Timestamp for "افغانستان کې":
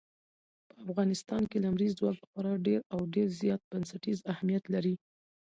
0.91-1.57